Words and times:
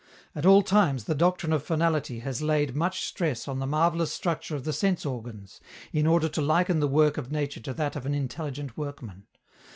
At 0.33 0.47
all 0.47 0.63
times 0.63 1.03
the 1.03 1.13
doctrine 1.13 1.53
of 1.53 1.61
finality 1.61 2.21
has 2.21 2.41
laid 2.41 2.75
much 2.75 3.05
stress 3.05 3.47
on 3.47 3.59
the 3.59 3.67
marvellous 3.67 4.11
structure 4.11 4.55
of 4.55 4.63
the 4.63 4.73
sense 4.73 5.05
organs, 5.05 5.61
in 5.93 6.07
order 6.07 6.27
to 6.27 6.41
liken 6.41 6.79
the 6.79 6.87
work 6.87 7.19
of 7.19 7.31
nature 7.31 7.59
to 7.59 7.73
that 7.75 7.95
of 7.95 8.07
an 8.07 8.15
intelligent 8.15 8.75
workman. 8.75 9.25